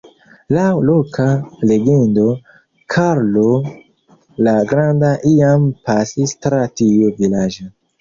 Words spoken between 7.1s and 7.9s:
vilaĝo.